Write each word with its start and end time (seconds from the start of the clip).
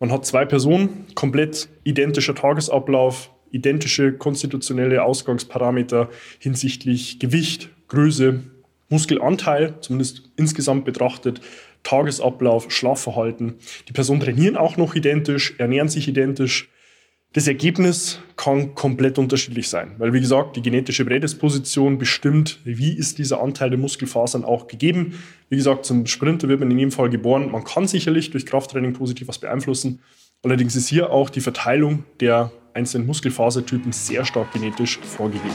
Man 0.00 0.12
hat 0.12 0.24
zwei 0.24 0.44
Personen, 0.44 1.06
komplett 1.14 1.68
identischer 1.82 2.34
Tagesablauf, 2.34 3.30
identische 3.50 4.12
konstitutionelle 4.12 5.02
Ausgangsparameter 5.02 6.08
hinsichtlich 6.38 7.18
Gewicht, 7.18 7.70
Größe, 7.88 8.44
Muskelanteil, 8.90 9.74
zumindest 9.80 10.30
insgesamt 10.36 10.84
betrachtet, 10.84 11.40
Tagesablauf, 11.82 12.70
Schlafverhalten. 12.70 13.56
Die 13.88 13.92
Personen 13.92 14.20
trainieren 14.20 14.56
auch 14.56 14.76
noch 14.76 14.94
identisch, 14.94 15.54
ernähren 15.58 15.88
sich 15.88 16.06
identisch. 16.06 16.70
Das 17.34 17.46
Ergebnis 17.46 18.20
kann 18.36 18.74
komplett 18.74 19.18
unterschiedlich 19.18 19.68
sein, 19.68 19.96
weil 19.98 20.14
wie 20.14 20.20
gesagt, 20.20 20.56
die 20.56 20.62
genetische 20.62 21.04
Prädisposition 21.04 21.98
bestimmt, 21.98 22.58
wie 22.64 22.96
ist 22.96 23.18
dieser 23.18 23.42
Anteil 23.42 23.68
der 23.68 23.78
Muskelfasern 23.78 24.46
auch 24.46 24.66
gegeben. 24.66 25.12
Wie 25.50 25.56
gesagt, 25.56 25.84
zum 25.84 26.06
Sprinter 26.06 26.48
wird 26.48 26.60
man 26.60 26.70
in 26.70 26.78
jedem 26.78 26.90
Fall 26.90 27.10
geboren. 27.10 27.50
Man 27.50 27.64
kann 27.64 27.86
sicherlich 27.86 28.30
durch 28.30 28.46
Krafttraining 28.46 28.94
positiv 28.94 29.28
was 29.28 29.38
beeinflussen. 29.38 30.00
Allerdings 30.42 30.74
ist 30.74 30.88
hier 30.88 31.10
auch 31.10 31.28
die 31.28 31.42
Verteilung 31.42 32.04
der 32.20 32.50
einzelnen 32.72 33.06
Muskelfasertypen 33.06 33.92
sehr 33.92 34.24
stark 34.24 34.50
genetisch 34.54 34.98
vorgegeben. 34.98 35.54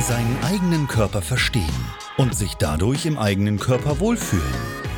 Seinen 0.00 0.36
eigenen 0.42 0.88
Körper 0.88 1.22
verstehen 1.22 1.62
und 2.16 2.34
sich 2.34 2.54
dadurch 2.54 3.06
im 3.06 3.18
eigenen 3.18 3.60
Körper 3.60 4.00
wohlfühlen. 4.00 4.81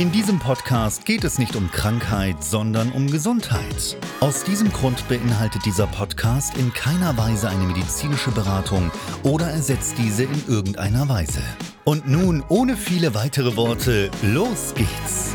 In 0.00 0.10
diesem 0.12 0.38
Podcast 0.38 1.04
geht 1.04 1.24
es 1.24 1.38
nicht 1.38 1.56
um 1.56 1.70
Krankheit, 1.70 2.42
sondern 2.42 2.90
um 2.90 3.10
Gesundheit. 3.10 3.98
Aus 4.20 4.44
diesem 4.44 4.72
Grund 4.72 5.06
beinhaltet 5.10 5.66
dieser 5.66 5.86
Podcast 5.86 6.56
in 6.56 6.72
keiner 6.72 7.18
Weise 7.18 7.50
eine 7.50 7.64
medizinische 7.64 8.30
Beratung 8.30 8.90
oder 9.24 9.48
ersetzt 9.50 9.98
diese 9.98 10.22
in 10.22 10.48
irgendeiner 10.48 11.06
Weise. 11.10 11.42
Und 11.84 12.08
nun, 12.08 12.42
ohne 12.48 12.78
viele 12.78 13.14
weitere 13.14 13.56
Worte, 13.56 14.10
los 14.22 14.72
geht's! 14.74 15.34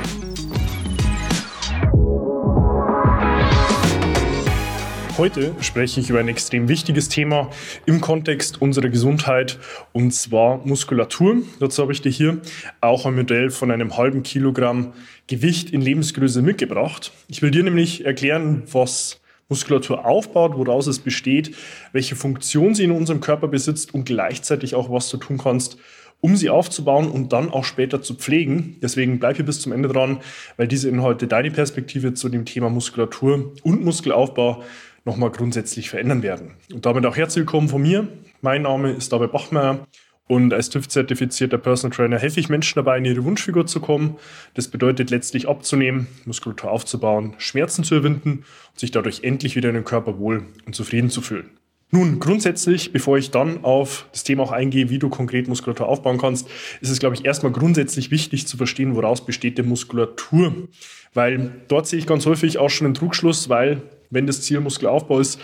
Heute 5.18 5.56
spreche 5.62 6.02
ich 6.02 6.10
über 6.10 6.20
ein 6.20 6.28
extrem 6.28 6.68
wichtiges 6.68 7.08
Thema 7.08 7.50
im 7.86 8.02
Kontext 8.02 8.62
unserer 8.62 8.90
Gesundheit 8.90 9.58
und 9.94 10.14
zwar 10.14 10.58
Muskulatur. 10.68 11.38
Dazu 11.62 11.84
habe 11.84 11.94
ich 11.94 12.02
dir 12.02 12.12
hier 12.12 12.42
auch 12.82 13.06
ein 13.06 13.16
Modell 13.16 13.50
von 13.50 13.72
einem 13.72 13.96
halben 13.96 14.24
Kilogramm 14.24 14.92
Gewicht 15.28 15.70
in 15.70 15.80
Lebensgröße 15.80 16.42
mitgebracht. 16.42 17.14
Ich 17.30 17.42
will 17.42 17.52
dir 17.52 17.64
nämlich 17.64 18.04
erklären, 18.04 18.64
was 18.70 19.22
Muskulatur 19.48 20.06
aufbaut, 20.06 20.58
woraus 20.58 20.86
es 20.88 21.00
besteht, 21.00 21.56
welche 21.94 22.18
Funktion 22.18 22.76
sie 22.76 22.84
in 22.84 22.92
unserem 22.92 23.22
Körper 23.22 23.48
besitzt 23.48 23.94
und 23.94 24.04
gleichzeitig 24.04 24.76
auch, 24.76 24.92
was 24.92 25.10
du 25.10 25.16
tun 25.16 25.38
kannst, 25.38 25.78
um 26.20 26.36
sie 26.36 26.50
aufzubauen 26.50 27.10
und 27.10 27.32
dann 27.34 27.52
auch 27.52 27.64
später 27.64 28.02
zu 28.02 28.16
pflegen. 28.16 28.78
Deswegen 28.82 29.20
bleib 29.20 29.36
hier 29.36 29.46
bis 29.46 29.62
zum 29.62 29.72
Ende 29.72 29.88
dran, 29.88 30.20
weil 30.58 30.68
diese 30.68 30.90
Inhalte 30.90 31.28
deine 31.28 31.52
Perspektive 31.52 32.16
zu 32.16 32.30
dem 32.30 32.46
Thema 32.46 32.70
Muskulatur 32.70 33.54
und 33.64 33.86
Muskelaufbau 33.86 34.64
nochmal 35.06 35.30
grundsätzlich 35.30 35.90
verändern 35.90 36.24
werden. 36.24 36.56
Und 36.74 36.86
damit 36.86 37.06
auch 37.06 37.16
herzlich 37.16 37.46
willkommen 37.46 37.70
von 37.70 37.82
mir. 37.82 38.08
Mein 38.42 38.64
Name 38.64 38.92
ist 38.92 39.14
David 39.14 39.32
Bachmeier 39.32 39.88
und 40.28 40.52
als 40.52 40.72
TÜV-zertifizierter 40.72 41.60
Personal 41.60 41.96
Trainer 41.96 42.18
helfe 42.18 42.40
ich 42.40 42.50
Menschen 42.50 42.78
dabei, 42.78 42.98
in 42.98 43.06
ihre 43.06 43.24
Wunschfigur 43.24 43.68
zu 43.68 43.80
kommen. 43.80 44.16
Das 44.56 44.68
bedeutet 44.68 45.12
letztlich 45.12 45.48
abzunehmen, 45.48 46.08
Muskulatur 46.26 46.72
aufzubauen, 46.72 47.36
Schmerzen 47.38 47.84
zu 47.84 47.96
überwinden 47.96 48.44
und 48.72 48.80
sich 48.80 48.90
dadurch 48.90 49.24
endlich 49.24 49.56
wieder 49.56 49.70
in 49.70 49.76
den 49.76 49.84
Körper 49.84 50.18
wohl 50.18 50.48
und 50.66 50.76
zufrieden 50.76 51.12
zu 51.12 51.22
fühlen. 51.22 51.52
Nun, 51.92 52.20
grundsätzlich, 52.20 52.92
bevor 52.92 53.20
ich 53.20 53.30
dann 53.30 53.64
auf 53.64 54.08
das 54.12 54.24
Thema 54.24 54.42
auch 54.42 54.52
eingehe, 54.52 54.90
wie 54.90 54.98
du 54.98 55.10
konkret 55.10 55.48
Muskulatur 55.48 55.88
aufbauen 55.88 56.18
kannst, 56.18 56.50
ist 56.82 56.90
es, 56.90 56.98
glaube 56.98 57.16
ich, 57.16 57.24
erstmal 57.24 57.52
grundsätzlich 57.52 58.10
wichtig 58.10 58.48
zu 58.48 58.58
verstehen, 58.58 58.96
woraus 58.96 59.24
besteht 59.24 59.60
die 59.60 59.64
Muskulatur. 59.64 60.68
Weil 61.14 61.52
dort 61.68 61.86
sehe 61.86 62.00
ich 62.00 62.08
ganz 62.08 62.26
häufig 62.26 62.58
auch 62.58 62.72
schon 62.72 62.86
einen 62.86 62.96
Trugschluss, 62.96 63.50
weil 63.50 63.84
wenn 64.10 64.28
das 64.28 64.42
Ziel 64.42 64.60
Muskelaufbau 64.60 65.20
ist, 65.20 65.40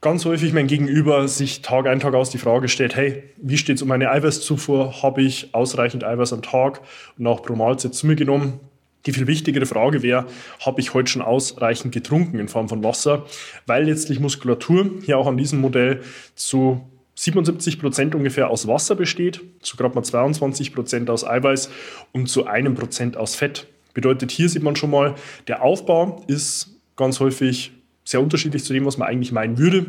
ganz 0.00 0.24
häufig 0.24 0.52
mein 0.52 0.66
Gegenüber 0.66 1.26
sich 1.28 1.62
Tag 1.62 1.86
ein, 1.86 2.00
Tag 2.00 2.14
aus 2.14 2.30
die 2.30 2.38
Frage 2.38 2.68
stellt, 2.68 2.96
hey, 2.96 3.24
wie 3.36 3.58
steht 3.58 3.76
es 3.76 3.82
um 3.82 3.88
meine 3.88 4.10
Eiweißzufuhr? 4.10 5.02
Habe 5.02 5.22
ich 5.22 5.54
ausreichend 5.54 6.04
Eiweiß 6.04 6.32
am 6.32 6.42
Tag 6.42 6.80
und 7.18 7.26
auch 7.26 7.42
pro 7.42 7.56
Mahlzeit 7.56 7.94
zu 7.94 8.06
mir 8.06 8.16
genommen? 8.16 8.60
Die 9.06 9.12
viel 9.12 9.26
wichtigere 9.26 9.64
Frage 9.64 10.02
wäre, 10.02 10.26
habe 10.64 10.80
ich 10.80 10.92
heute 10.92 11.10
schon 11.10 11.22
ausreichend 11.22 11.94
getrunken 11.94 12.38
in 12.38 12.48
Form 12.48 12.68
von 12.68 12.82
Wasser? 12.84 13.26
Weil 13.66 13.84
letztlich 13.84 14.20
Muskulatur 14.20 14.90
hier 15.04 15.18
auch 15.18 15.26
an 15.26 15.36
diesem 15.36 15.60
Modell 15.60 16.02
zu 16.34 16.86
77 17.14 17.80
Prozent 17.80 18.14
ungefähr 18.14 18.50
aus 18.50 18.68
Wasser 18.68 18.94
besteht, 18.94 19.40
zu 19.60 19.76
gerade 19.76 19.94
mal 19.94 20.04
22 20.04 20.74
Prozent 20.74 21.10
aus 21.10 21.26
Eiweiß 21.26 21.70
und 22.12 22.28
zu 22.28 22.46
einem 22.46 22.74
Prozent 22.74 23.16
aus 23.16 23.34
Fett. 23.34 23.66
Bedeutet, 23.94 24.30
hier 24.30 24.48
sieht 24.48 24.62
man 24.62 24.76
schon 24.76 24.90
mal, 24.90 25.14
der 25.48 25.62
Aufbau 25.62 26.22
ist 26.28 26.76
ganz 26.96 27.18
häufig 27.18 27.72
sehr 28.08 28.22
unterschiedlich 28.22 28.64
zu 28.64 28.72
dem, 28.72 28.86
was 28.86 28.96
man 28.96 29.08
eigentlich 29.08 29.32
meinen 29.32 29.58
würde. 29.58 29.86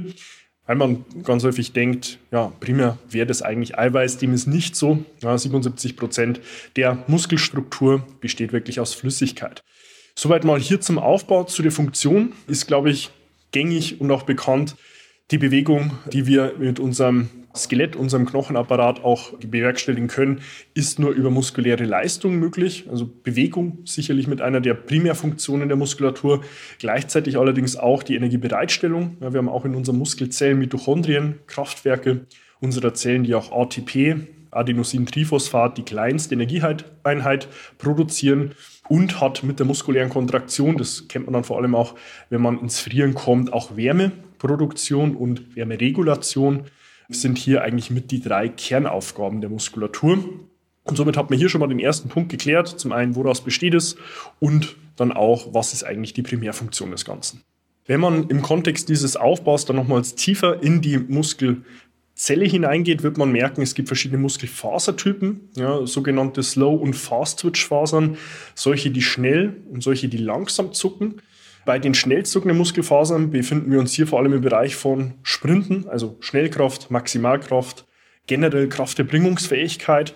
Weil 0.66 0.76
man 0.76 1.06
ganz 1.24 1.44
häufig 1.44 1.72
denkt, 1.72 2.20
ja, 2.32 2.52
primär 2.60 3.00
wäre 3.10 3.26
das 3.26 3.42
eigentlich 3.42 3.80
Eiweiß, 3.80 4.18
dem 4.18 4.34
ist 4.34 4.46
nicht 4.46 4.76
so. 4.76 5.04
Ja, 5.24 5.36
77 5.36 5.96
Prozent 5.96 6.42
der 6.76 7.04
Muskelstruktur 7.08 8.06
besteht 8.20 8.54
wirklich 8.54 8.80
aus 8.80 8.94
Flüssigkeit. 8.94 9.64
Soweit 10.16 10.44
mal 10.44 10.60
hier 10.60 10.82
zum 10.82 11.00
Aufbau, 11.00 11.46
zu 11.46 11.64
der 11.64 11.72
Funktion 11.72 12.34
ist, 12.46 12.68
glaube 12.68 12.92
ich, 12.92 13.10
gängig 13.52 14.00
und 14.00 14.12
auch 14.12 14.24
bekannt 14.24 14.76
die 15.32 15.38
Bewegung, 15.38 15.92
die 16.12 16.28
wir 16.28 16.54
mit 16.60 16.80
unserem 16.80 17.30
Skelett, 17.56 17.96
unserem 17.96 18.26
Knochenapparat 18.26 19.04
auch 19.04 19.34
bewerkstelligen 19.40 20.08
können, 20.08 20.42
ist 20.74 21.00
nur 21.00 21.12
über 21.12 21.30
muskuläre 21.30 21.86
Leistung 21.86 22.38
möglich. 22.38 22.86
Also 22.90 23.10
Bewegung 23.24 23.80
sicherlich 23.86 24.28
mit 24.28 24.42
einer 24.42 24.62
der 24.62 24.76
Primärfunktionen 24.76 25.68
der 25.68 25.78
Muskulatur. 25.78 26.44
Gleichzeitig 26.78 27.38
allerdings 27.38 27.76
auch 27.76 28.04
die 28.04 28.16
Energiebereitstellung. 28.16 29.18
Ja, 29.20 29.34
wir 29.34 29.40
haben 29.40 29.50
auch 29.50 29.66
in 29.66 29.76
unseren 29.76 29.98
Muskelzellen 29.98 30.60
Mitochondrien, 30.60 31.40
Kraftwerke 31.48 32.26
unserer 32.60 32.94
Zellen, 32.94 33.24
die 33.24 33.36
auch 33.36 33.52
ATP, 33.52 34.16
Adenosintriphosphat, 34.52 35.78
die 35.78 35.84
kleinste 35.84 36.36
Energieeinheit 36.36 37.48
produzieren 37.78 38.52
und 38.88 39.22
hat 39.22 39.44
mit 39.44 39.60
der 39.60 39.66
muskulären 39.66 40.10
Kontraktion, 40.10 40.78
das 40.78 41.08
kennt 41.08 41.26
man 41.26 41.34
dann 41.34 41.44
vor 41.44 41.58
allem 41.58 41.76
auch, 41.76 41.96
wenn 42.30 42.42
man 42.42 42.60
ins 42.60 42.80
Frieren 42.80 43.14
kommt, 43.14 43.54
auch 43.54 43.78
Wärmeproduktion 43.78 45.16
und 45.16 45.56
Wärmeregulation 45.56 46.66
sind 47.10 47.38
hier 47.38 47.64
eigentlich 47.64 47.90
mit 47.90 48.12
die 48.12 48.22
drei 48.22 48.48
Kernaufgaben 48.48 49.42
der 49.42 49.50
Muskulatur. 49.50 50.24
Und 50.84 50.96
somit 50.96 51.18
hat 51.18 51.30
man 51.30 51.38
hier 51.38 51.50
schon 51.50 51.60
mal 51.60 51.68
den 51.68 51.80
ersten 51.80 52.10
Punkt 52.10 52.30
geklärt. 52.30 52.68
Zum 52.68 52.92
einen, 52.92 53.16
woraus 53.16 53.42
besteht 53.42 53.74
es 53.74 53.98
und 54.40 54.76
dann 54.96 55.12
auch, 55.12 55.54
was 55.54 55.74
ist 55.74 55.84
eigentlich 55.84 56.14
die 56.14 56.22
Primärfunktion 56.22 56.92
des 56.92 57.06
Ganzen. 57.06 57.42
Wenn 57.86 58.00
man 58.00 58.30
im 58.30 58.42
Kontext 58.42 58.90
dieses 58.90 59.16
Aufbaus 59.16 59.66
dann 59.66 59.76
nochmals 59.76 60.14
tiefer 60.14 60.62
in 60.62 60.82
die 60.82 61.00
Muskelzelle 61.00 62.46
hineingeht, 62.46 63.02
wird 63.02 63.18
man 63.18 63.32
merken, 63.32 63.62
es 63.62 63.74
gibt 63.74 63.88
verschiedene 63.88 64.22
Muskelfasertypen, 64.22 65.50
ja, 65.56 65.86
sogenannte 65.88 66.44
Slow- 66.44 66.80
und 66.80 66.94
Fast-Twitch-Fasern, 66.94 68.18
solche, 68.54 68.92
die 68.92 69.02
schnell 69.02 69.58
und 69.72 69.82
solche, 69.82 70.08
die 70.08 70.18
langsam 70.18 70.74
zucken. 70.74 71.22
Bei 71.70 71.78
den 71.78 71.94
schnell 71.94 72.26
zuckenden 72.26 72.58
Muskelfasern 72.58 73.30
befinden 73.30 73.72
wir 73.72 73.80
uns 73.80 73.94
hier 73.94 74.08
vor 74.08 74.18
allem 74.18 74.34
im 74.34 74.42
Bereich 74.42 74.76
von 74.76 75.14
Sprinten, 75.22 75.88
also 75.88 76.18
Schnellkraft, 76.20 76.90
Maximalkraft, 76.90 77.86
generell 78.26 78.68
Krafterbringungsfähigkeit. 78.70 80.16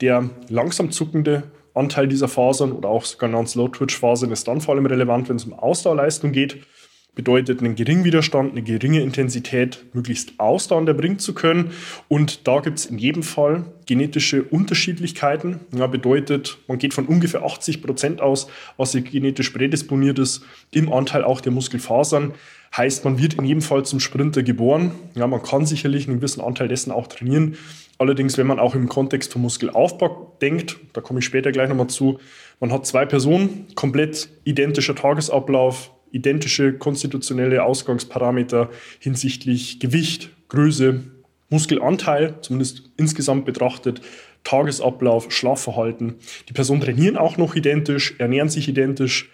Der 0.00 0.30
langsam 0.48 0.92
zuckende 0.92 1.42
Anteil 1.74 2.08
dieser 2.08 2.28
Fasern 2.28 2.72
oder 2.72 2.88
auch 2.88 3.04
sogenannte 3.04 3.50
Slow-Twitch-Fasern 3.50 4.32
ist 4.32 4.48
dann 4.48 4.62
vor 4.62 4.74
allem 4.74 4.86
relevant, 4.86 5.28
wenn 5.28 5.36
es 5.36 5.44
um 5.44 5.52
Ausdauerleistung 5.52 6.32
geht. 6.32 6.64
Bedeutet 7.14 7.60
einen 7.60 7.74
geringen 7.74 8.04
Widerstand, 8.04 8.52
eine 8.52 8.62
geringe 8.62 9.00
Intensität 9.00 9.84
möglichst 9.92 10.38
ausdauernd 10.38 10.88
erbringen 10.88 11.18
zu 11.18 11.34
können. 11.34 11.70
Und 12.08 12.46
da 12.46 12.60
gibt 12.60 12.78
es 12.78 12.86
in 12.86 12.98
jedem 12.98 13.22
Fall 13.22 13.64
genetische 13.86 14.42
Unterschiedlichkeiten. 14.42 15.60
Ja, 15.72 15.86
bedeutet, 15.86 16.58
man 16.66 16.78
geht 16.78 16.94
von 16.94 17.06
ungefähr 17.06 17.44
80 17.44 17.82
Prozent 17.82 18.20
aus, 18.20 18.48
was 18.76 18.92
genetisch 18.92 19.50
prädisponiert 19.50 20.18
ist, 20.18 20.44
im 20.72 20.92
Anteil 20.92 21.24
auch 21.24 21.40
der 21.40 21.52
Muskelfasern. 21.52 22.34
Heißt, 22.76 23.04
man 23.04 23.18
wird 23.18 23.34
in 23.34 23.44
jedem 23.44 23.62
Fall 23.62 23.84
zum 23.84 24.00
Sprinter 24.00 24.42
geboren. 24.42 24.90
Ja, 25.14 25.28
man 25.28 25.42
kann 25.42 25.64
sicherlich 25.64 26.08
einen 26.08 26.16
gewissen 26.16 26.40
Anteil 26.40 26.66
dessen 26.66 26.90
auch 26.90 27.06
trainieren. 27.06 27.56
Allerdings, 27.98 28.36
wenn 28.36 28.48
man 28.48 28.58
auch 28.58 28.74
im 28.74 28.88
Kontext 28.88 29.32
von 29.32 29.42
Muskelaufbau 29.42 30.36
denkt, 30.42 30.78
da 30.92 31.00
komme 31.00 31.20
ich 31.20 31.24
später 31.24 31.52
gleich 31.52 31.68
nochmal 31.68 31.86
zu, 31.86 32.18
man 32.58 32.72
hat 32.72 32.86
zwei 32.86 33.06
Personen, 33.06 33.66
komplett 33.76 34.28
identischer 34.44 34.96
Tagesablauf, 34.96 35.92
identische 36.14 36.74
konstitutionelle 36.74 37.64
Ausgangsparameter 37.64 38.70
hinsichtlich 38.98 39.80
Gewicht, 39.80 40.30
Größe, 40.48 41.02
Muskelanteil, 41.50 42.34
zumindest 42.40 42.90
insgesamt 42.96 43.44
betrachtet, 43.44 44.00
Tagesablauf, 44.44 45.32
Schlafverhalten. 45.32 46.16
Die 46.48 46.52
Personen 46.52 46.80
trainieren 46.80 47.16
auch 47.16 47.36
noch 47.36 47.54
identisch, 47.54 48.14
ernähren 48.18 48.48
sich 48.48 48.68
identisch, 48.68 49.30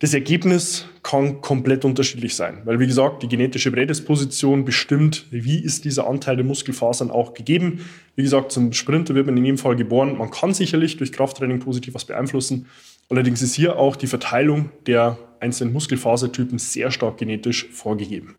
das 0.00 0.14
Ergebnis 0.14 0.86
kann 1.02 1.42
komplett 1.42 1.84
unterschiedlich 1.84 2.34
sein, 2.34 2.62
weil 2.64 2.80
wie 2.80 2.86
gesagt, 2.86 3.22
die 3.22 3.28
genetische 3.28 3.70
Prädisposition 3.70 4.64
bestimmt, 4.64 5.26
wie 5.30 5.62
ist 5.62 5.84
dieser 5.84 6.06
Anteil 6.06 6.36
der 6.36 6.44
Muskelfasern 6.46 7.10
auch 7.10 7.34
gegeben. 7.34 7.84
Wie 8.16 8.22
gesagt, 8.22 8.50
zum 8.50 8.72
Sprinter 8.72 9.14
wird 9.14 9.26
man 9.26 9.36
in 9.36 9.44
jedem 9.44 9.58
Fall 9.58 9.76
geboren. 9.76 10.16
Man 10.16 10.30
kann 10.30 10.54
sicherlich 10.54 10.96
durch 10.96 11.12
Krafttraining 11.12 11.58
positiv 11.58 11.92
was 11.92 12.06
beeinflussen. 12.06 12.66
Allerdings 13.10 13.42
ist 13.42 13.54
hier 13.54 13.76
auch 13.76 13.94
die 13.94 14.06
Verteilung 14.06 14.70
der 14.86 15.18
einzelnen 15.40 15.72
Muskelfasertypen 15.72 16.58
sehr 16.58 16.90
stark 16.90 17.18
genetisch 17.18 17.68
vorgegeben. 17.70 18.36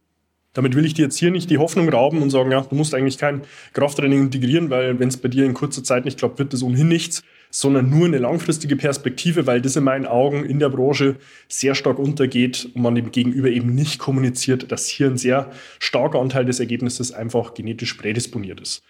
Damit 0.53 0.75
will 0.75 0.85
ich 0.85 0.93
dir 0.93 1.03
jetzt 1.03 1.17
hier 1.17 1.31
nicht 1.31 1.49
die 1.49 1.57
Hoffnung 1.57 1.87
rauben 1.87 2.21
und 2.21 2.29
sagen, 2.29 2.51
ja, 2.51 2.61
du 2.61 2.75
musst 2.75 2.93
eigentlich 2.93 3.17
kein 3.17 3.41
Krafttraining 3.73 4.23
integrieren, 4.23 4.69
weil 4.69 4.99
wenn 4.99 5.07
es 5.07 5.17
bei 5.17 5.29
dir 5.29 5.45
in 5.45 5.53
kurzer 5.53 5.83
Zeit 5.83 6.03
nicht 6.03 6.19
klappt, 6.19 6.39
wird 6.39 6.51
das 6.51 6.61
ohnehin 6.61 6.89
nichts 6.89 7.23
sondern 7.51 7.89
nur 7.89 8.07
eine 8.07 8.17
langfristige 8.17 8.77
Perspektive, 8.77 9.45
weil 9.45 9.61
das 9.61 9.75
in 9.75 9.83
meinen 9.83 10.07
Augen 10.07 10.43
in 10.45 10.57
der 10.57 10.69
Branche 10.69 11.17
sehr 11.49 11.75
stark 11.75 11.99
untergeht 11.99 12.69
und 12.73 12.81
man 12.81 12.95
dem 12.95 13.11
Gegenüber 13.11 13.49
eben 13.49 13.75
nicht 13.75 13.99
kommuniziert, 13.99 14.71
dass 14.71 14.87
hier 14.87 15.07
ein 15.07 15.17
sehr 15.17 15.51
starker 15.79 16.19
Anteil 16.19 16.45
des 16.45 16.59
Ergebnisses 16.59 17.11
einfach 17.11 17.53
genetisch 17.53 17.93
prädisponiert 17.93 18.61
ist. 18.61 18.83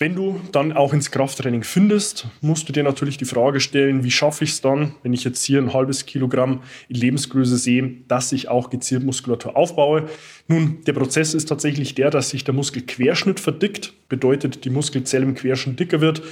Wenn 0.00 0.14
du 0.14 0.40
dann 0.52 0.72
auch 0.72 0.92
ins 0.92 1.10
Krafttraining 1.10 1.64
findest, 1.64 2.28
musst 2.40 2.68
du 2.68 2.72
dir 2.72 2.84
natürlich 2.84 3.16
die 3.16 3.24
Frage 3.24 3.58
stellen, 3.58 4.04
wie 4.04 4.12
schaffe 4.12 4.44
ich 4.44 4.50
es 4.50 4.60
dann, 4.60 4.94
wenn 5.02 5.12
ich 5.12 5.24
jetzt 5.24 5.42
hier 5.42 5.60
ein 5.60 5.74
halbes 5.74 6.06
Kilogramm 6.06 6.62
in 6.88 6.94
Lebensgröße 6.94 7.56
sehe, 7.56 7.94
dass 8.06 8.30
ich 8.30 8.46
auch 8.46 8.70
gezielt 8.70 9.02
Muskulatur 9.02 9.56
aufbaue. 9.56 10.08
Nun, 10.46 10.84
der 10.86 10.92
Prozess 10.92 11.34
ist 11.34 11.46
tatsächlich 11.46 11.96
der, 11.96 12.10
dass 12.10 12.30
sich 12.30 12.44
der 12.44 12.54
Muskelquerschnitt 12.54 13.40
verdickt, 13.40 13.92
bedeutet 14.08 14.64
die 14.64 14.70
Muskelzelle 14.70 15.24
im 15.24 15.34
Querschnitt 15.34 15.80
dicker 15.80 16.00
wird. 16.00 16.22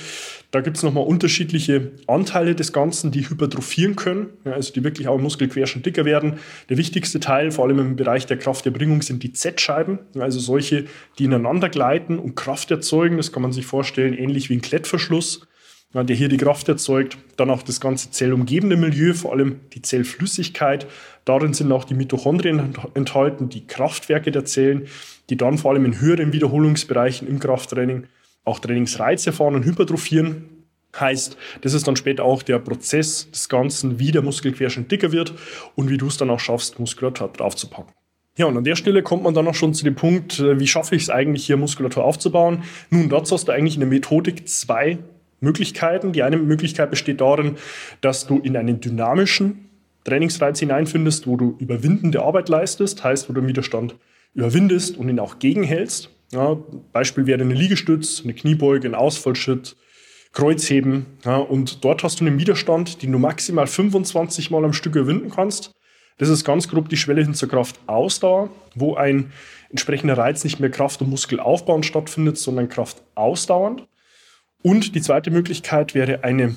Da 0.53 0.61
gibt 0.61 0.77
es 0.77 0.83
nochmal 0.83 1.05
unterschiedliche 1.05 1.93
Anteile 2.07 2.55
des 2.55 2.73
Ganzen, 2.73 3.11
die 3.11 3.29
hypertrophieren 3.29 3.97
können, 3.97 4.29
ja, 4.45 4.53
also 4.53 4.73
die 4.73 4.85
wirklich 4.85 5.09
auch 5.09 5.17
im 5.17 5.23
Muskelquerschnitt 5.23 5.85
dicker 5.85 6.05
werden. 6.05 6.39
Der 6.69 6.79
wichtigste 6.79 7.21
Teil, 7.21 7.51
vor 7.51 7.67
allem 7.67 7.79
im 7.79 7.97
Bereich 7.97 8.27
der 8.27 8.39
Krafterbringung, 8.39 9.03
sind 9.03 9.23
die 9.23 9.33
Z-Scheiben, 9.33 9.99
also 10.19 10.39
solche, 10.39 10.85
die 11.19 11.25
ineinander 11.25 11.69
gleiten 11.69 12.19
und 12.19 12.37
Kraft 12.37 12.71
erzeugen. 12.71 13.17
Das 13.17 13.33
kann 13.33 13.43
man 13.43 13.53
sich 13.53 13.67
vorstellen, 13.67 14.15
ähnlich 14.15 14.49
wie 14.49 14.55
ein 14.55 14.63
Klettverschluss, 14.63 15.47
der 15.95 16.17
hier 16.17 16.29
die 16.29 16.37
Kraft 16.37 16.69
erzeugt. 16.69 17.19
Dann 17.37 17.51
auch 17.51 17.63
das 17.63 17.81
ganze 17.81 18.11
zellumgebende 18.11 18.77
Milieu, 18.77 19.15
vor 19.15 19.33
allem 19.33 19.61
die 19.75 19.83
Zellflüssigkeit. 19.83 20.87
Darin 21.25 21.55
sind 21.55 21.73
auch 21.73 21.85
die 21.85 21.95
Mitochondrien 21.95 22.75
enthalten, 22.95 23.49
die 23.49 23.67
Kraftwerke 23.67 24.31
der 24.31 24.45
Zellen, 24.45 24.87
die 25.29 25.37
dann 25.37 25.59
vor 25.59 25.73
allem 25.73 25.85
in 25.85 26.01
höheren 26.01 26.33
Wiederholungsbereichen 26.33 27.27
im 27.27 27.41
Krafttraining 27.41 28.05
auch 28.47 28.61
Trainingsreize 28.61 29.33
fahren 29.33 29.55
und 29.55 29.65
hypertrophieren. 29.65 30.49
Heißt, 30.99 31.37
das 31.61 31.75
ist 31.75 31.87
dann 31.87 31.97
später 31.97 32.25
auch 32.25 32.43
der 32.43 32.59
Prozess 32.59 33.31
des 33.31 33.51
Ganzen, 33.51 33.99
wie 33.99 34.13
der 34.13 34.23
Muskelquerschnitt 34.23 34.91
dicker 34.91 35.13
wird 35.13 35.35
und 35.75 35.91
wie 35.91 35.99
du 35.99 36.07
es 36.07 36.17
dann 36.17 36.31
auch 36.31 36.41
schaffst, 36.41 36.79
Muskulatur 36.79 37.29
draufzupacken. 37.29 37.93
Ja, 38.39 38.47
und 38.47 38.57
an 38.57 38.65
der 38.65 38.77
Stelle 38.77 39.03
kommt 39.03 39.23
man 39.23 39.35
dann 39.35 39.49
auch 39.49 39.55
schon 39.55 39.75
zu 39.75 39.85
dem 39.85 39.95
Punkt, 39.95 40.39
äh, 40.39 40.59
wie 40.61 40.67
schaffe 40.67 40.95
ich 40.95 41.03
es 41.03 41.11
eigentlich 41.11 41.47
hier 41.47 41.57
Muskulatur 41.57 42.05
aufzubauen? 42.05 42.65
Nun, 42.91 43.09
dazu 43.09 43.35
hast 43.35 43.49
du 43.49 43.53
eigentlich 43.53 43.75
in 43.75 43.81
der 43.81 43.89
Methodik 43.89 44.49
zwei 44.49 44.99
Möglichkeiten. 45.41 46.13
Die 46.13 46.23
eine 46.23 46.37
Möglichkeit 46.37 46.91
besteht 46.91 47.21
darin, 47.21 47.57
dass 48.01 48.27
du 48.27 48.39
in 48.39 48.57
einen 48.57 48.81
dynamischen 48.81 49.71
Trainingsreiz 50.05 50.61
hineinfindest, 50.61 51.27
wo 51.27 51.37
du 51.37 51.57
überwindende 51.59 52.23
Arbeit 52.23 52.49
leistest, 52.49 53.03
heißt, 53.03 53.29
wo 53.29 53.33
du 53.33 53.47
Widerstand 53.47 53.97
überwindest 54.35 54.97
und 54.99 55.09
ihn 55.09 55.19
auch 55.19 55.39
gegenhältst. 55.39 56.11
Ja, 56.33 56.57
Beispiel 56.93 57.27
wäre 57.27 57.41
eine 57.41 57.55
Liegestütz, 57.55 58.23
eine 58.25 58.35
Kniebeuge, 58.35 58.89
ein 58.89 58.95
Ausfallschritt, 58.95 59.77
Kreuzheben. 60.33 61.07
Ja, 61.25 61.39
und 61.39 61.85
dort 61.85 62.03
hast 62.03 62.21
du 62.21 62.27
einen 62.27 62.39
Widerstand, 62.39 63.03
den 63.03 63.13
du 63.13 63.19
maximal 63.19 63.67
25 63.67 64.51
Mal 64.51 64.65
am 64.65 64.75
Stück 64.75 64.95
überwinden 64.97 65.31
kannst. 65.31 65.73
Das 66.19 66.29
ist 66.29 66.45
ganz 66.45 66.69
grob 66.69 66.89
die 66.89 66.97
Schwelle 66.97 67.23
hin 67.23 67.35
zur 67.35 67.49
Kraftausdauer, 67.49 68.51
wo 68.75 68.95
ein 68.95 69.33
entsprechender 69.71 70.17
Reiz 70.17 70.45
nicht 70.45 70.61
mehr 70.61 70.71
Kraft- 70.71 71.01
und 71.01 71.11
Muskelaufbauend 71.11 71.87
stattfindet, 71.87 72.39
sondern 72.39 72.69
Kraftausdauernd. 72.69 73.87
Und 74.63 74.95
die 74.95 75.01
zweite 75.01 75.31
Möglichkeit 75.31 75.95
wäre 75.95 76.25
eine 76.25 76.57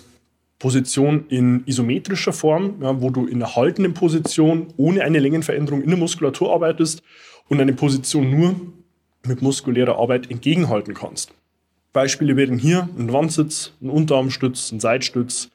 Position 0.60 1.26
in 1.30 1.64
isometrischer 1.66 2.34
Form, 2.34 2.82
ja, 2.82 3.02
wo 3.02 3.10
du 3.10 3.28
in 3.28 3.42
einer 3.42 3.56
haltenden 3.56 3.94
Position 3.94 4.68
ohne 4.76 5.04
eine 5.04 5.20
Längenveränderung 5.20 5.82
in 5.82 5.90
der 5.90 5.98
Muskulatur 5.98 6.54
arbeitest 6.54 7.02
und 7.48 7.62
eine 7.62 7.74
Position 7.74 8.30
nur 8.30 8.56
mit 9.26 9.42
muskulärer 9.42 9.98
Arbeit 9.98 10.30
entgegenhalten 10.30 10.94
kannst. 10.94 11.34
Beispiele 11.94 12.36
wären 12.36 12.60
hier 12.60 12.88
ein 12.98 13.12
Wandsitz, 13.12 13.74
ein 13.82 13.90
Unterarmstütz, 13.90 14.72
ein 14.72 14.80
Seitstütz, 14.80 15.50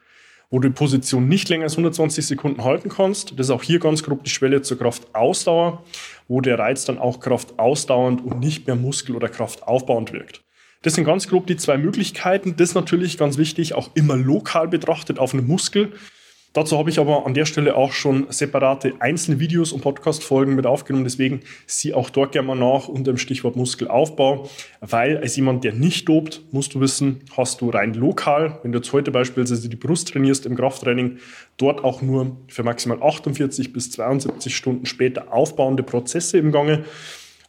wo 0.50 0.58
du 0.58 0.68
die 0.68 0.74
Position 0.74 1.28
nicht 1.28 1.48
länger 1.48 1.64
als 1.64 1.72
120 1.72 2.26
Sekunden 2.26 2.64
halten 2.64 2.88
kannst. 2.88 3.38
Das 3.38 3.46
ist 3.46 3.50
auch 3.50 3.62
hier 3.62 3.78
ganz 3.78 4.02
grob 4.02 4.24
die 4.24 4.30
Schwelle 4.30 4.62
zur 4.62 4.78
Kraftausdauer, 4.78 5.84
wo 6.28 6.40
der 6.40 6.58
Reiz 6.58 6.84
dann 6.84 6.98
auch 6.98 7.20
kraftausdauernd 7.20 8.24
und 8.24 8.40
nicht 8.40 8.66
mehr 8.66 8.76
muskel- 8.76 9.16
oder 9.16 9.28
kraftaufbauend 9.28 10.12
wirkt. 10.12 10.42
Das 10.82 10.94
sind 10.94 11.04
ganz 11.04 11.28
grob 11.28 11.46
die 11.46 11.56
zwei 11.56 11.78
Möglichkeiten. 11.78 12.56
Das 12.56 12.70
ist 12.70 12.74
natürlich 12.74 13.16
ganz 13.16 13.38
wichtig, 13.38 13.74
auch 13.74 13.90
immer 13.94 14.16
lokal 14.16 14.68
betrachtet 14.68 15.18
auf 15.18 15.32
einen 15.32 15.46
Muskel. 15.46 15.92
Dazu 16.54 16.78
habe 16.78 16.88
ich 16.88 17.00
aber 17.00 17.26
an 17.26 17.34
der 17.34 17.46
Stelle 17.46 17.74
auch 17.74 17.90
schon 17.90 18.26
separate 18.28 18.94
einzelne 19.00 19.40
Videos 19.40 19.72
und 19.72 19.80
Podcast-Folgen 19.80 20.54
mit 20.54 20.66
aufgenommen. 20.66 21.02
Deswegen 21.02 21.40
sieh 21.66 21.92
auch 21.92 22.10
dort 22.10 22.30
gerne 22.30 22.46
mal 22.46 22.54
nach 22.54 22.86
unter 22.86 23.12
dem 23.12 23.18
Stichwort 23.18 23.56
Muskelaufbau, 23.56 24.48
weil 24.80 25.18
als 25.18 25.34
jemand, 25.34 25.64
der 25.64 25.72
nicht 25.72 26.08
dobt, 26.08 26.42
musst 26.52 26.74
du 26.74 26.80
wissen, 26.80 27.22
hast 27.36 27.60
du 27.60 27.70
rein 27.70 27.92
lokal, 27.92 28.60
wenn 28.62 28.70
du 28.70 28.78
jetzt 28.78 28.92
heute 28.92 29.10
beispielsweise 29.10 29.68
die 29.68 29.74
Brust 29.74 30.10
trainierst 30.10 30.46
im 30.46 30.54
Krafttraining, 30.54 31.18
dort 31.56 31.82
auch 31.82 32.02
nur 32.02 32.36
für 32.46 32.62
maximal 32.62 33.02
48 33.02 33.72
bis 33.72 33.90
72 33.90 34.56
Stunden 34.56 34.86
später 34.86 35.32
aufbauende 35.32 35.82
Prozesse 35.82 36.38
im 36.38 36.52
Gange. 36.52 36.84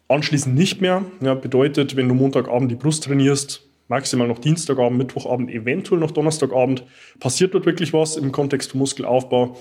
Anschließend 0.08 0.56
nicht 0.56 0.82
mehr. 0.82 1.06
Ja, 1.22 1.36
bedeutet, 1.36 1.96
wenn 1.96 2.10
du 2.10 2.16
Montagabend 2.16 2.72
die 2.72 2.76
Brust 2.76 3.04
trainierst, 3.04 3.62
maximal 3.88 4.28
noch 4.28 4.40
Dienstagabend, 4.40 4.98
Mittwochabend, 4.98 5.52
eventuell 5.52 6.00
noch 6.00 6.12
Donnerstagabend. 6.12 6.84
Passiert 7.20 7.54
dort 7.54 7.66
wirklich 7.66 7.94
was 7.94 8.18
im 8.18 8.32
Kontext 8.32 8.76
Muskelaufbau? 8.76 9.58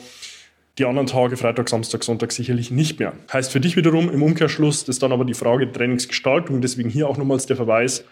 Die 0.79 0.87
anderen 0.87 1.07
Tage, 1.07 1.37
Freitag, 1.37 1.69
Samstag, 1.69 2.03
Sonntag 2.03 2.33
sicherlich 2.33 2.71
nicht 2.71 2.99
mehr. 2.99 3.13
Heißt 3.33 3.53
für 3.53 3.61
dich 3.61 3.77
wiederum 3.77 4.11
im 4.11 4.23
Umkehrschluss, 4.23 4.81
das 4.81 4.97
ist 4.97 5.03
dann 5.03 5.13
aber 5.13 5.25
die 5.25 5.35
Frage 5.35 5.67
der 5.67 5.75
Trainingsgestaltung. 5.75 6.61
Deswegen 6.61 6.89
hier 6.89 7.09
auch 7.09 7.17
nochmals 7.17 7.47
der 7.47 7.57
Verweis 7.57 8.05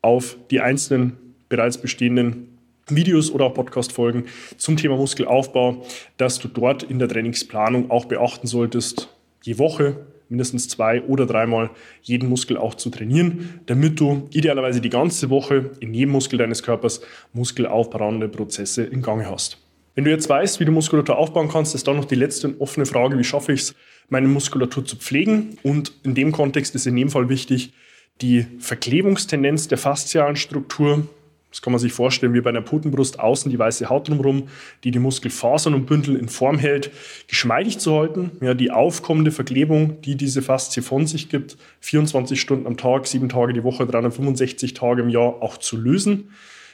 auf 0.00 0.36
die 0.50 0.60
einzelnen 0.60 1.18
bereits 1.48 1.78
bestehenden 1.78 2.56
Videos 2.88 3.30
oder 3.30 3.46
auch 3.46 3.54
Podcast-Folgen 3.54 4.26
zum 4.56 4.76
Thema 4.76 4.96
Muskelaufbau, 4.96 5.84
dass 6.16 6.38
du 6.38 6.48
dort 6.48 6.84
in 6.84 6.98
der 6.98 7.08
Trainingsplanung 7.08 7.90
auch 7.90 8.06
beachten 8.06 8.46
solltest, 8.46 9.08
je 9.42 9.58
Woche 9.58 10.06
mindestens 10.28 10.68
zwei 10.68 11.02
oder 11.02 11.26
dreimal 11.26 11.70
jeden 12.02 12.28
Muskel 12.28 12.56
auch 12.56 12.74
zu 12.74 12.90
trainieren, 12.90 13.60
damit 13.66 14.00
du 14.00 14.28
idealerweise 14.30 14.80
die 14.80 14.90
ganze 14.90 15.30
Woche 15.30 15.70
in 15.80 15.94
jedem 15.94 16.12
Muskel 16.12 16.38
deines 16.38 16.62
Körpers 16.62 17.00
muskelaufbauende 17.32 18.28
Prozesse 18.28 18.84
in 18.84 19.02
Gange 19.02 19.30
hast. 19.30 19.58
Wenn 19.94 20.04
du 20.04 20.10
jetzt 20.10 20.28
weißt, 20.28 20.60
wie 20.60 20.66
du 20.66 20.72
Muskulatur 20.72 21.16
aufbauen 21.16 21.48
kannst, 21.48 21.74
ist 21.74 21.88
dann 21.88 21.96
noch 21.96 22.04
die 22.04 22.16
letzte 22.16 22.54
offene 22.60 22.84
Frage, 22.84 23.18
wie 23.18 23.24
schaffe 23.24 23.52
ich 23.52 23.62
es, 23.62 23.74
meine 24.10 24.28
Muskulatur 24.28 24.84
zu 24.84 24.96
pflegen? 24.96 25.58
Und 25.62 25.92
in 26.02 26.14
dem 26.14 26.32
Kontext 26.32 26.74
ist 26.74 26.86
in 26.86 26.96
dem 26.96 27.08
Fall 27.08 27.30
wichtig, 27.30 27.72
die 28.20 28.46
Verklebungstendenz 28.58 29.68
der 29.68 29.78
faszialen 29.78 30.36
Struktur 30.36 31.06
das 31.50 31.62
kann 31.62 31.72
man 31.72 31.80
sich 31.80 31.92
vorstellen 31.92 32.34
wie 32.34 32.40
bei 32.40 32.50
einer 32.50 32.60
Putenbrust 32.60 33.18
außen 33.18 33.50
die 33.50 33.58
weiße 33.58 33.88
Haut 33.88 34.08
drumherum, 34.08 34.48
die 34.84 34.90
die 34.90 34.98
Muskelfasern 34.98 35.74
und 35.74 35.86
Bündel 35.86 36.16
in 36.16 36.28
Form 36.28 36.58
hält, 36.58 36.90
geschmeidig 37.28 37.78
zu 37.78 37.96
halten. 37.96 38.32
Ja, 38.40 38.54
die 38.54 38.70
aufkommende 38.70 39.30
Verklebung, 39.30 40.00
die 40.02 40.16
diese 40.16 40.42
Faszie 40.42 40.82
von 40.82 41.06
sich 41.06 41.28
gibt, 41.28 41.56
24 41.80 42.40
Stunden 42.40 42.66
am 42.66 42.76
Tag, 42.76 43.06
sieben 43.06 43.28
Tage 43.28 43.52
die 43.52 43.64
Woche, 43.64 43.86
365 43.86 44.74
Tage 44.74 45.02
im 45.02 45.08
Jahr 45.08 45.42
auch 45.42 45.56
zu 45.56 45.76
lösen. 45.76 46.30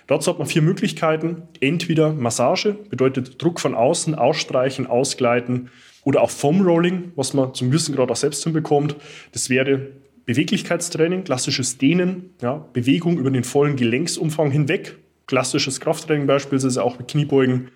Dazu 0.07 0.31
hat 0.31 0.39
man 0.39 0.49
vier 0.49 0.63
Möglichkeiten. 0.63 1.43
Entweder 1.61 2.13
Massage, 2.13 2.75
bedeutet 2.91 3.41
Druck 3.41 3.61
von 3.61 3.75
außen, 3.75 4.15
ausstreichen, 4.15 4.87
ausgleiten, 4.87 5.71
Oder 6.05 6.23
auch 6.23 6.31
Foam 6.31 6.63
Rolling, 6.63 7.13
was 7.15 7.33
man 7.33 7.55
zum 7.55 7.71
gewissen 7.71 7.95
Grad 7.95 8.11
auch 8.11 8.17
selbst 8.17 8.43
hinbekommt. 8.43 8.97
Das 9.31 9.49
wäre 9.49 9.93
Beweglichkeitstraining, 10.33 11.25
klassisches 11.25 11.77
Dehnen, 11.77 12.31
ja, 12.41 12.67
Bewegung 12.73 13.19
über 13.19 13.31
den 13.31 13.45
vollen 13.45 13.77
Gelenksumfang 13.77 14.51
hinweg, 14.51 14.97
klassisches 15.27 15.79
Krafttraining 15.79 16.27
beispielsweise 16.27 16.83
auch 16.83 16.99
mit 16.99 17.09
Kniebeugen 17.09 17.69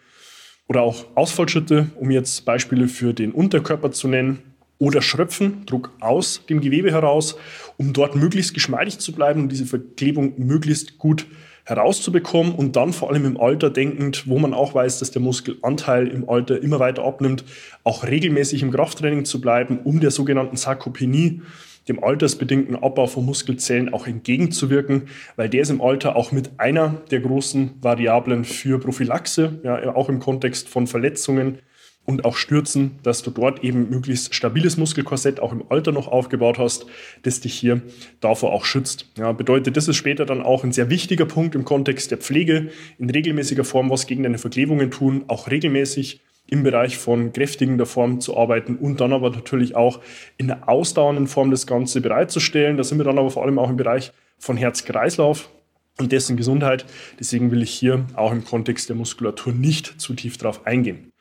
oder 0.67 0.81
auch 0.81 1.05
Ausfallschritte, 1.17 1.91
um 1.97 2.11
jetzt 2.11 2.47
Beispiele 2.47 2.89
für 2.89 3.13
den 3.13 3.33
Unterkörper 3.33 3.93
zu 3.93 4.09
nennen. 4.09 4.39
Oder 4.79 5.03
Schröpfen, 5.03 5.67
Druck 5.67 5.93
aus 6.01 6.47
dem 6.49 6.63
Gewebe 6.63 6.91
heraus, 6.91 7.37
um 7.77 7.93
dort 7.93 8.15
möglichst 8.15 8.55
geschmeidig 8.55 8.99
zu 8.99 9.13
bleiben 9.13 9.43
und 9.43 9.53
diese 9.53 9.67
Verklebung 9.67 10.35
möglichst 10.39 10.99
gut 10.99 11.27
herauszubekommen 11.65 12.55
und 12.55 12.77
dann 12.77 12.93
vor 12.93 13.11
allem 13.11 13.25
im 13.27 13.41
Alter 13.41 13.69
denkend, 13.71 14.29
wo 14.29 14.39
man 14.39 14.55
auch 14.55 14.75
weiß, 14.75 14.99
dass 14.99 15.11
der 15.11 15.21
Muskelanteil 15.21 16.09
im 16.09 16.29
Alter 16.29 16.63
immer 16.63 16.79
weiter 16.79 17.05
abnimmt, 17.05 17.45
auch 17.85 18.05
regelmäßig 18.05 18.63
im 18.63 18.71
Krafttraining 18.71 19.27
zu 19.27 19.41
bleiben, 19.43 19.81
um 19.85 20.01
der 20.01 20.11
sogenannten 20.11 20.57
Sarkopenie, 20.57 21.43
dem 21.89 22.03
altersbedingten 22.03 22.77
Abbau 22.77 23.07
von 23.07 23.25
Muskelzellen 23.25 23.93
auch 23.93 24.07
entgegenzuwirken, 24.07 25.09
weil 25.37 25.49
der 25.49 25.63
ist 25.63 25.71
im 25.71 25.81
Alter 25.81 26.17
auch 26.17 26.33
mit 26.33 26.59
einer 26.59 27.03
der 27.11 27.21
großen 27.21 27.75
Variablen 27.81 28.45
für 28.45 28.79
Prophylaxe, 28.81 29.61
ja, 29.63 29.95
auch 29.95 30.09
im 30.09 30.19
Kontext 30.19 30.69
von 30.69 30.87
Verletzungen 30.87 31.59
und 32.07 32.25
auch 32.25 32.37
Stürzen, 32.37 32.99
dass 33.03 33.23
du 33.23 33.31
dort 33.31 33.65
eben 33.65 33.91
möglichst 33.91 34.35
stabiles 34.35 34.77
Muskelkorsett 34.77 35.41
auch 35.41 35.53
im 35.53 35.65
Alter 35.69 35.93
noch 35.93 36.09
aufgebaut 36.09 36.59
hast, 36.59 36.87
das 37.23 37.41
dich 37.41 37.55
hier 37.55 37.83
davor 38.21 38.53
auch 38.53 38.65
schützt. 38.65 39.07
Ja, 39.19 39.33
bedeutet, 39.33 39.77
das 39.77 39.89
ist 39.89 39.97
später 39.97 40.25
dann 40.25 40.43
auch 40.43 40.65
ein 40.65 40.73
sehr 40.73 40.89
wichtiger 40.89 41.27
Punkt 41.27 41.55
im 41.55 41.65
Kontext 41.65 42.11
der 42.11 42.19
Pflege, 42.19 42.71
in 42.99 43.11
regelmäßiger 43.11 43.65
Form 43.65 43.91
was 43.91 44.07
gegen 44.07 44.23
deine 44.23 44.39
Verklebungen 44.39 44.91
tun, 44.91 45.25
auch 45.27 45.51
regelmäßig 45.51 46.21
im 46.49 46.63
Bereich 46.63 46.99
von 46.99 47.33
kräftigender 47.33 47.87
Form 47.87 48.21
zu 48.21 48.37
arbeiten 48.37 48.77
und 48.77 49.01
dann 49.01 49.13
aber 49.13 49.31
natürlich 49.31 49.75
auch 49.75 50.01
in 50.39 50.47
der 50.47 50.69
ausdauernden 50.69 51.27
Form 51.27 51.51
das 51.51 51.67
Ganze 51.67 52.01
bereitzustellen. 52.01 52.77
Da 52.77 52.85
sind 52.85 52.99
wir 52.99 53.05
dann 53.05 53.19
aber 53.19 53.31
vor 53.31 53.45
allem 53.45 53.59
auch 53.59 53.71
im 53.71 53.77
Bereich 53.77 54.13
von 54.39 54.57
Herz-Kreislauf 54.57 55.51
und 55.99 56.13
dessen 56.13 56.37
Gesundheit. 56.37 56.87
Deswegen 57.19 57.51
will 57.51 57.63
ich 57.63 57.71
hier 57.71 58.07
auch 58.15 58.33
im 58.33 58.45
Kontext 58.45 58.89
der 58.89 58.97
Muskulatur 58.97 59.53
nicht 59.53 60.01
zu 60.01 60.15
tief 60.15 60.37
drauf 60.37 60.67
eingehen. 60.67 61.13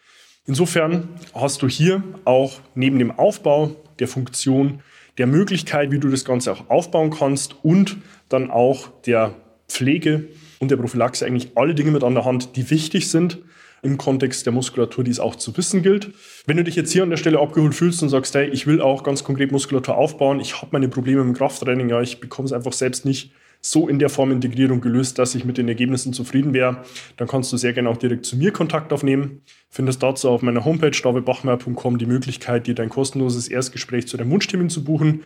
Insofern 0.45 1.09
hast 1.33 1.63
du 1.63 1.67
hier 1.67 2.03
auch 2.23 2.59
neben 2.75 2.99
dem 2.99 3.11
Aufbau 3.11 3.75
der 3.97 4.07
Funktion 4.07 4.81
der 5.17 5.27
Möglichkeit, 5.27 5.91
wie 5.91 5.99
du 5.99 6.09
das 6.09 6.25
Ganze 6.25 6.51
auch 6.51 6.69
aufbauen 6.69 7.09
kannst 7.09 7.55
und 7.63 7.97
dann 8.29 8.51
auch 8.51 8.89
der 9.05 9.33
Pflege 9.67 10.27
und 10.59 10.69
der 10.69 10.77
Prophylaxe 10.77 11.25
eigentlich 11.25 11.51
alle 11.55 11.73
Dinge 11.73 11.91
mit 11.91 12.03
an 12.03 12.13
der 12.13 12.25
Hand, 12.25 12.55
die 12.57 12.69
wichtig 12.69 13.09
sind 13.09 13.39
im 13.81 13.97
Kontext 13.97 14.45
der 14.45 14.53
Muskulatur, 14.53 15.03
die 15.03 15.11
es 15.11 15.19
auch 15.19 15.35
zu 15.35 15.55
wissen 15.57 15.83
gilt. 15.83 16.11
Wenn 16.45 16.57
du 16.57 16.63
dich 16.63 16.75
jetzt 16.75 16.91
hier 16.91 17.03
an 17.03 17.09
der 17.09 17.17
Stelle 17.17 17.39
abgeholt 17.39 17.75
fühlst 17.75 18.01
und 18.03 18.09
sagst, 18.09 18.33
hey, 18.35 18.49
ich 18.49 18.67
will 18.67 18.81
auch 18.81 19.03
ganz 19.03 19.23
konkret 19.23 19.51
Muskulatur 19.51 19.95
aufbauen, 19.95 20.39
ich 20.39 20.61
habe 20.61 20.69
meine 20.71 20.87
Probleme 20.87 21.21
im 21.21 21.33
Krafttraining, 21.33 21.89
ja, 21.89 22.01
ich 22.01 22.19
bekomme 22.19 22.47
es 22.47 22.53
einfach 22.53 22.73
selbst 22.73 23.05
nicht 23.05 23.31
so 23.61 23.87
in 23.87 23.97
der 23.97 24.09
Form 24.09 24.31
integriert 24.31 24.69
und 24.71 24.81
gelöst, 24.81 25.17
dass 25.17 25.33
ich 25.33 25.43
mit 25.43 25.57
den 25.57 25.67
Ergebnissen 25.67 26.13
zufrieden 26.13 26.53
wäre, 26.53 26.83
dann 27.17 27.27
kannst 27.27 27.51
du 27.51 27.57
sehr 27.57 27.73
gerne 27.73 27.89
auch 27.89 27.97
direkt 27.97 28.25
zu 28.25 28.37
mir 28.37 28.51
Kontakt 28.51 28.93
aufnehmen. 28.93 29.41
Findest 29.69 30.03
dazu 30.03 30.29
auf 30.29 30.43
meiner 30.43 30.65
Homepage 30.65 30.91
davidbachmeier.com 30.91 31.97
die 31.97 32.05
Möglichkeit, 32.05 32.67
dir 32.67 32.75
dein 32.75 32.89
kostenloses 32.89 33.47
Erstgespräch 33.47 34.07
zu 34.07 34.17
deinem 34.17 34.29
Wunschtermin 34.31 34.69
zu 34.69 34.83
buchen. 34.83 35.23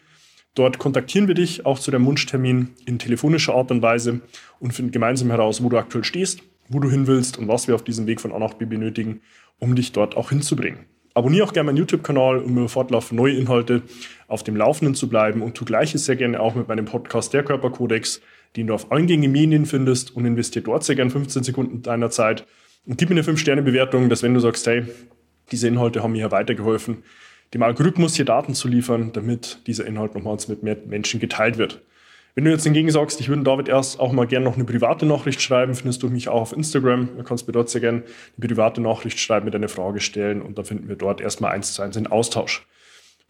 Dort 0.56 0.80
kontaktieren 0.80 1.28
wir 1.28 1.36
dich 1.36 1.66
auch 1.66 1.80
zu 1.80 1.92
deinem 1.92 2.06
Wunschtermin 2.06 2.70
in 2.86 2.98
telefonischer 2.98 3.56
Art 3.56 3.72
und 3.72 3.82
Weise 3.82 4.22
und 4.60 4.74
finden 4.74 4.92
gemeinsam 4.92 5.30
heraus, 5.30 5.62
wo 5.62 5.70
du 5.70 5.78
aktuell 5.78 6.06
stehst 6.06 6.42
wo 6.70 6.80
du 6.80 6.90
hin 6.90 7.08
willst 7.08 7.38
und 7.38 7.48
was 7.48 7.68
wir 7.68 7.76
auf 7.76 7.84
diesem 7.84 8.08
Weg 8.08 8.22
von 8.22 8.32
A 8.32 8.40
nach 8.40 8.54
B 8.54 8.66
benötigen, 8.66 9.22
um 9.58 9.76
dich 9.76 9.92
dort 9.92 10.16
auch 10.16 10.30
hinzubringen. 10.30 10.86
Abonniere 11.16 11.46
auch 11.46 11.54
gerne 11.54 11.66
meinen 11.66 11.78
YouTube-Kanal, 11.78 12.40
um 12.40 12.58
über 12.58 12.70
fortlaufend 12.70 13.20
neue 13.20 13.34
Inhalte 13.34 13.82
auf 14.28 14.44
dem 14.44 14.56
Laufenden 14.56 14.96
zu 14.96 15.10
bleiben 15.10 15.42
und 15.42 15.56
tu 15.56 15.66
gleiches 15.66 16.06
sehr 16.06 16.16
gerne 16.16 16.40
auch 16.40 16.56
mit 16.56 16.68
meinem 16.68 16.86
Podcast 16.86 17.34
Der 17.34 17.44
Körperkodex, 17.44 18.22
den 18.56 18.68
du 18.68 18.74
auf 18.74 18.92
allen 18.92 19.08
gängigen 19.08 19.32
Medien 19.32 19.66
findest 19.66 20.16
und 20.16 20.26
investiere 20.26 20.64
dort 20.64 20.84
sehr 20.84 20.96
gerne 20.96 21.12
15 21.12 21.44
Sekunden 21.44 21.82
deiner 21.82 22.10
Zeit 22.10 22.46
und 22.86 22.98
gib 22.98 23.10
mir 23.10 23.16
eine 23.16 23.24
5-Sterne-Bewertung, 23.24 24.10
dass 24.10 24.24
wenn 24.24 24.34
du 24.34 24.40
sagst, 24.40 24.66
hey, 24.68 24.86
diese 25.52 25.68
Inhalte 25.68 26.04
haben 26.04 26.12
mir 26.12 26.20
hier 26.20 26.32
weitergeholfen, 26.32 27.04
dem 27.54 27.64
Algorithmus 27.64 28.16
hier 28.16 28.26
Daten 28.26 28.54
zu 28.54 28.68
liefern, 28.68 29.12
damit 29.12 29.62
dieser 29.68 29.86
Inhalt 29.86 30.14
nochmals 30.14 30.48
mit 30.48 30.64
mehr 30.64 30.78
Menschen 30.86 31.20
geteilt 31.20 31.58
wird. 31.58 31.82
Wenn 32.36 32.46
du 32.46 32.52
jetzt 32.52 32.64
hingegen 32.64 32.90
sagst, 32.92 33.20
ich 33.20 33.28
würde 33.30 33.44
David 33.44 33.68
erst 33.68 34.00
auch 34.00 34.12
mal 34.12 34.28
gerne 34.28 34.46
noch 34.46 34.56
eine 34.56 34.64
private 34.64 35.06
Nachricht 35.06 35.42
schreiben, 35.42 35.74
findest 35.74 36.04
du 36.04 36.10
mich 36.10 36.30
auch 36.30 36.42
auf 36.42 36.54
Instagram. 36.54 37.10
Du 37.18 37.24
kannst 37.24 37.48
mir 37.48 37.54
dort 37.54 37.70
sehr 37.70 37.82
gerne 37.82 38.04
eine 38.38 38.48
private 38.48 38.82
Nachricht 38.82 39.20
schreiben, 39.20 39.46
mir 39.46 39.52
deine 39.52 39.68
Frage 39.68 40.00
stellen 40.00 40.42
und 40.42 40.58
dann 40.58 40.66
finden 40.66 40.88
wir 40.88 40.96
dort 40.96 41.22
erstmal 41.22 41.52
eins 41.52 41.74
zu 41.74 41.82
eins 41.82 41.96
in 41.96 42.08
Austausch. 42.08 42.66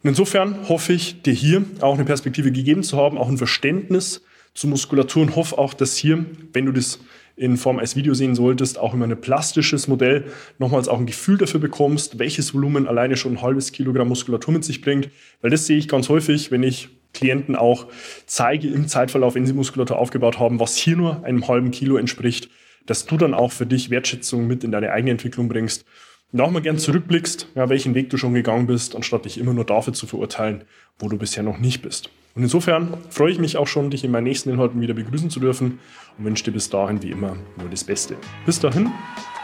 Und 0.02 0.10
insofern 0.10 0.68
hoffe 0.68 0.92
ich, 0.92 1.22
dir 1.22 1.32
hier 1.32 1.64
auch 1.80 1.94
eine 1.94 2.04
Perspektive 2.04 2.52
gegeben 2.52 2.82
zu 2.82 2.96
haben, 2.96 3.18
auch 3.18 3.28
ein 3.28 3.38
Verständnis 3.38 4.22
zu 4.54 4.68
Muskulatur 4.68 5.22
und 5.22 5.36
hoffe 5.36 5.58
auch, 5.58 5.74
dass 5.74 5.96
hier, 5.96 6.24
wenn 6.52 6.66
du 6.66 6.72
das 6.72 7.00
in 7.36 7.56
Form 7.56 7.78
als 7.78 7.96
Video 7.96 8.12
sehen 8.12 8.34
solltest, 8.34 8.78
auch 8.78 8.92
immer 8.92 9.06
ein 9.06 9.20
plastisches 9.20 9.88
Modell 9.88 10.26
nochmals 10.58 10.88
auch 10.88 10.98
ein 10.98 11.06
Gefühl 11.06 11.38
dafür 11.38 11.60
bekommst, 11.60 12.18
welches 12.18 12.52
Volumen 12.52 12.86
alleine 12.86 13.16
schon 13.16 13.32
ein 13.32 13.42
halbes 13.42 13.72
Kilogramm 13.72 14.08
Muskulatur 14.08 14.52
mit 14.52 14.64
sich 14.64 14.82
bringt. 14.82 15.08
Weil 15.40 15.50
das 15.50 15.66
sehe 15.66 15.78
ich 15.78 15.88
ganz 15.88 16.08
häufig, 16.10 16.50
wenn 16.50 16.62
ich 16.62 16.90
Klienten 17.12 17.56
auch 17.56 17.86
zeige 18.26 18.68
im 18.68 18.88
Zeitverlauf, 18.88 19.34
wenn 19.34 19.46
sie 19.46 19.52
Muskulatur 19.52 19.98
aufgebaut 19.98 20.38
haben, 20.38 20.60
was 20.60 20.76
hier 20.76 20.96
nur 20.96 21.24
einem 21.24 21.48
halben 21.48 21.70
Kilo 21.70 21.96
entspricht, 21.96 22.48
dass 22.86 23.06
du 23.06 23.16
dann 23.16 23.34
auch 23.34 23.52
für 23.52 23.66
dich 23.66 23.90
Wertschätzung 23.90 24.46
mit 24.46 24.64
in 24.64 24.72
deine 24.72 24.92
eigene 24.92 25.12
Entwicklung 25.12 25.48
bringst 25.48 25.84
und 26.32 26.40
auch 26.40 26.50
mal 26.50 26.62
gern 26.62 26.78
zurückblickst, 26.78 27.48
ja, 27.54 27.68
welchen 27.68 27.94
Weg 27.94 28.10
du 28.10 28.16
schon 28.16 28.34
gegangen 28.34 28.66
bist, 28.66 28.94
anstatt 28.94 29.24
dich 29.24 29.38
immer 29.38 29.52
nur 29.52 29.64
dafür 29.64 29.92
zu 29.92 30.06
verurteilen, 30.06 30.64
wo 30.98 31.08
du 31.08 31.18
bisher 31.18 31.42
noch 31.42 31.58
nicht 31.58 31.82
bist. 31.82 32.10
Und 32.34 32.44
insofern 32.44 32.96
freue 33.10 33.32
ich 33.32 33.38
mich 33.38 33.56
auch 33.56 33.66
schon, 33.66 33.90
dich 33.90 34.04
in 34.04 34.12
meinen 34.12 34.24
nächsten 34.24 34.50
Inhalten 34.50 34.80
wieder 34.80 34.94
begrüßen 34.94 35.30
zu 35.30 35.40
dürfen 35.40 35.80
und 36.16 36.24
wünsche 36.24 36.44
dir 36.44 36.52
bis 36.52 36.70
dahin 36.70 37.02
wie 37.02 37.10
immer 37.10 37.36
nur 37.58 37.68
das 37.68 37.82
Beste. 37.82 38.16
Bis 38.46 38.60
dahin, 38.60 38.92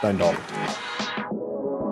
dein 0.02 0.18
David. 0.18 0.38